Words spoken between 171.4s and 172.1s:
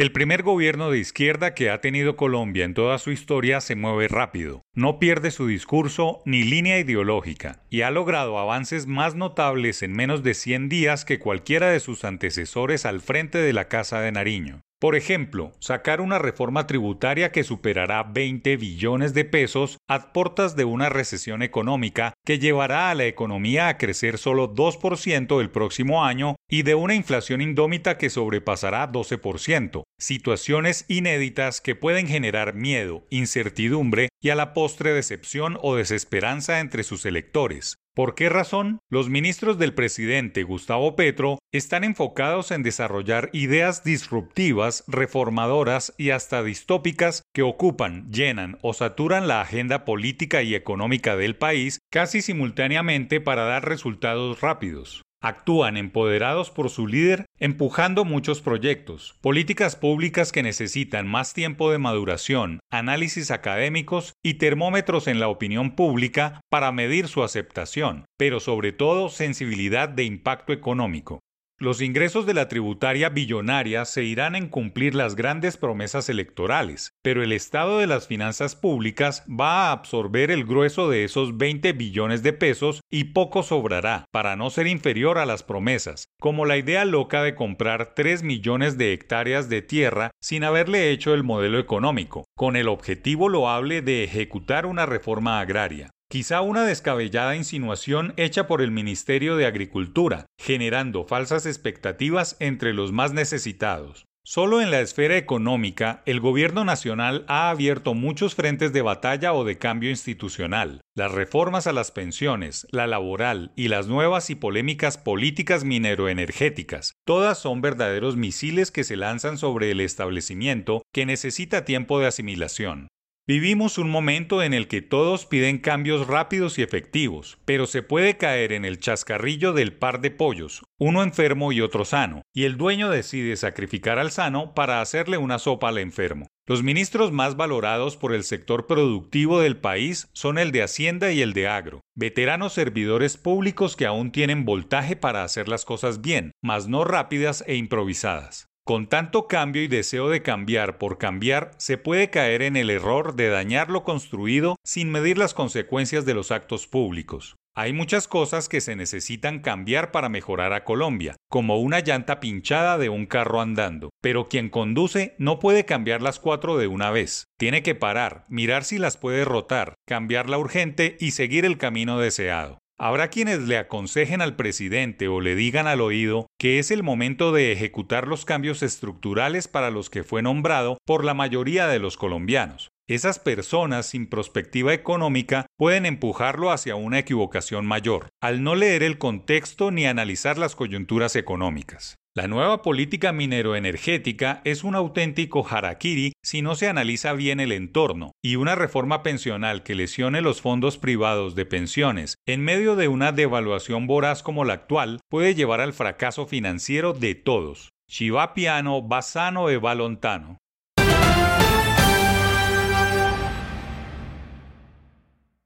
el camino